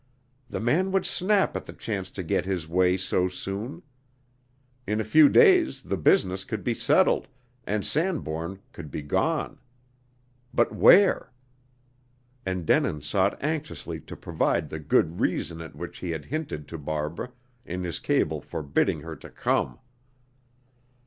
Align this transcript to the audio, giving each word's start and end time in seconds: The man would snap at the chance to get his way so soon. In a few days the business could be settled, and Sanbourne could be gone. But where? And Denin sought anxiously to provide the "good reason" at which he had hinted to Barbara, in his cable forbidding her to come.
The 0.49 0.59
man 0.59 0.91
would 0.93 1.05
snap 1.05 1.55
at 1.55 1.67
the 1.67 1.73
chance 1.73 2.09
to 2.09 2.23
get 2.23 2.43
his 2.43 2.67
way 2.67 2.97
so 2.97 3.29
soon. 3.29 3.83
In 4.87 4.99
a 4.99 5.03
few 5.03 5.29
days 5.29 5.83
the 5.83 5.95
business 5.95 6.43
could 6.43 6.63
be 6.63 6.73
settled, 6.73 7.27
and 7.67 7.85
Sanbourne 7.85 8.61
could 8.73 8.89
be 8.89 9.03
gone. 9.03 9.59
But 10.55 10.73
where? 10.73 11.31
And 12.47 12.65
Denin 12.65 13.03
sought 13.03 13.37
anxiously 13.43 13.99
to 13.99 14.15
provide 14.17 14.69
the 14.69 14.79
"good 14.79 15.19
reason" 15.21 15.61
at 15.61 15.75
which 15.75 15.99
he 15.99 16.09
had 16.09 16.25
hinted 16.25 16.67
to 16.69 16.79
Barbara, 16.79 17.31
in 17.63 17.83
his 17.83 17.99
cable 17.99 18.41
forbidding 18.41 19.01
her 19.01 19.15
to 19.17 19.29
come. 19.29 19.77